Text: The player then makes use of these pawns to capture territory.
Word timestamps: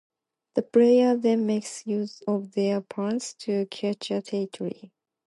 The 0.55 0.63
player 0.63 1.15
then 1.15 1.45
makes 1.45 1.85
use 1.85 2.23
of 2.27 2.53
these 2.53 2.79
pawns 2.89 3.35
to 3.41 3.67
capture 3.67 4.19
territory. 4.19 4.91